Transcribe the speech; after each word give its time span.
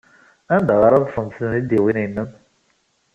Anda 0.55 0.75
ara 0.87 1.01
ḍḍsent 1.03 1.35
tmidiwin-nnem? 1.37 2.29